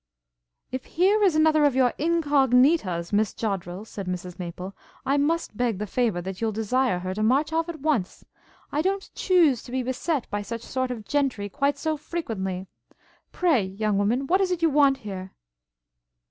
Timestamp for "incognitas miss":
1.99-3.35